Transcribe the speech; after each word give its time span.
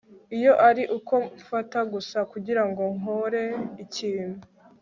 Iyo 0.37 0.53
ari 0.67 0.83
uko 0.97 1.13
mfata 1.37 1.79
gusa 1.93 2.17
kugira 2.31 2.63
ngo 2.69 2.83
nkore 2.97 3.43
ikintu 3.83 4.39